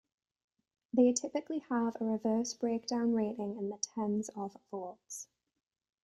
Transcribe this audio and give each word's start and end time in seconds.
They 0.93 1.13
typically 1.13 1.59
have 1.69 1.95
a 2.01 2.05
reverse 2.05 2.55
breakdown 2.55 3.13
rating 3.13 3.55
in 3.57 3.69
the 3.69 3.77
tens 3.93 4.29
of 4.29 4.57
volts. 4.71 5.27